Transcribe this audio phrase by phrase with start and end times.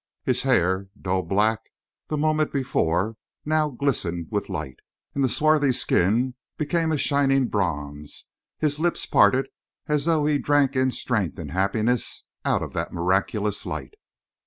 [0.23, 1.59] His hair, dull black
[2.07, 4.79] the moment before, now glistened with light,
[5.13, 8.25] and the swarthy skin became a shining bronze;
[8.57, 9.47] his lips parted
[9.85, 13.93] as though he drank in strength and happiness out of that miraculous light.